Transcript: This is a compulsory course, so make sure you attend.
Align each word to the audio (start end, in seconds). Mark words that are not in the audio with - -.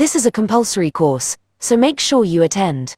This 0.00 0.16
is 0.16 0.24
a 0.24 0.30
compulsory 0.30 0.90
course, 0.90 1.36
so 1.58 1.76
make 1.76 2.00
sure 2.00 2.24
you 2.24 2.42
attend. 2.42 2.94